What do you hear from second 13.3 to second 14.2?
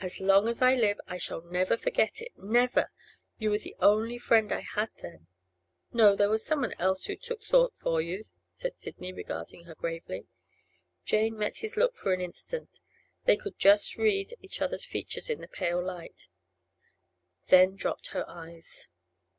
could just